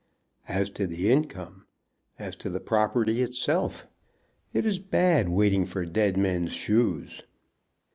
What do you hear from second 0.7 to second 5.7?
to the income! As to the property itself. It is bad waiting